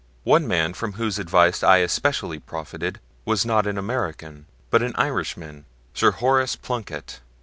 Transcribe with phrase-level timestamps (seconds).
[0.23, 5.65] One man from whose advice I especially profited was not an American, but an Irishman,
[5.93, 7.19] Sir Horace Plunkett.